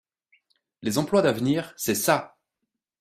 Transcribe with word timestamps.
Les 0.81 0.97
emplois 0.97 1.21
d’avenir, 1.21 1.75
c’est 1.77 1.93
ça. 1.93 2.35